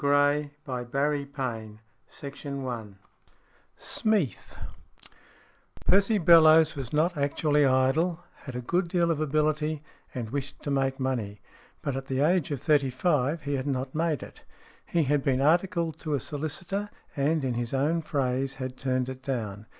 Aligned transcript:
295 0.01 1.77
Stories 2.07 2.43
in 2.45 2.61
Grey 2.63 2.95
SMEATH 3.77 4.57
I 4.57 4.69
PERCY 5.85 6.17
BELLOWES 6.17 6.75
was 6.75 6.91
not 6.91 7.15
actually 7.15 7.63
idle, 7.65 8.19
had 8.37 8.55
a 8.55 8.61
good 8.61 8.87
deal 8.87 9.11
of 9.11 9.21
ability, 9.21 9.83
and 10.15 10.31
wished 10.31 10.59
to 10.63 10.71
make 10.71 10.99
money. 10.99 11.39
But 11.83 11.95
at 11.95 12.07
the 12.07 12.21
age 12.21 12.49
of 12.49 12.59
thirty 12.61 12.89
five 12.89 13.43
he 13.43 13.53
had 13.57 13.67
not 13.67 13.93
made 13.93 14.23
it. 14.23 14.43
He 14.87 15.03
had 15.03 15.21
been 15.23 15.39
articled 15.39 15.99
to 15.99 16.15
a 16.15 16.19
solicitor, 16.19 16.89
and, 17.15 17.43
in 17.45 17.53
his 17.53 17.71
own 17.71 18.01
phrase, 18.01 18.55
had 18.55 18.77
turned 18.77 19.07
it 19.07 19.21
down. 19.21 19.67